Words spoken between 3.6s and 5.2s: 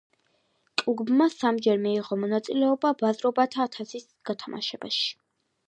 თასის გათამაშებაში.